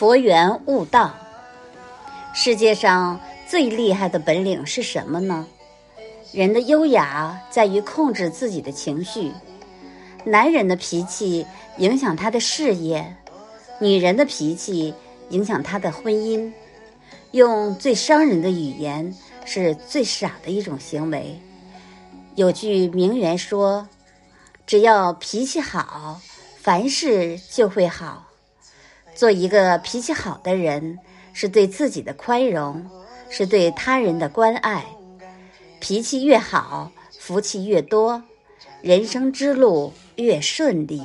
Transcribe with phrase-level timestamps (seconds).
[0.00, 1.14] 佛缘悟道。
[2.32, 5.46] 世界上最厉害的本领是什么呢？
[6.32, 9.30] 人的优雅在于控制自己的情绪。
[10.24, 13.14] 男人的脾气影响他的事业，
[13.78, 14.94] 女人的脾气
[15.28, 16.50] 影响他的婚姻。
[17.32, 19.14] 用最伤人的语言
[19.44, 21.38] 是最傻的一种行为。
[22.36, 23.86] 有句名言说
[24.66, 26.22] ：“只要脾气好，
[26.56, 28.28] 凡事就会好。”
[29.20, 30.98] 做一个脾气好的人，
[31.34, 32.86] 是对自己的宽容，
[33.28, 34.82] 是对他人的关爱。
[35.78, 38.22] 脾气越好，福气越多，
[38.80, 41.02] 人生之路越顺利。